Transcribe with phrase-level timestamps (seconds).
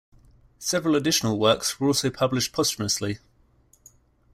[0.57, 3.19] Several additional works were also published posthumously.